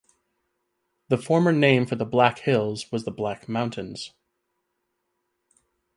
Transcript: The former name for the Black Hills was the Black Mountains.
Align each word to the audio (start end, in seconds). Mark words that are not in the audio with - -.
The 1.09 1.17
former 1.19 1.51
name 1.51 1.85
for 1.85 1.95
the 1.95 2.07
Black 2.07 2.39
Hills 2.39 2.91
was 2.91 3.05
the 3.05 3.11
Black 3.11 3.47
Mountains. 3.47 4.13